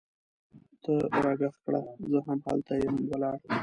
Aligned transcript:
ته 0.83 0.93
راږغ 1.23 1.53
کړه! 1.65 1.81
زه 2.09 2.19
هم 2.27 2.39
هلته 2.47 2.73
یم 2.83 2.95
ولاړه 3.09 3.39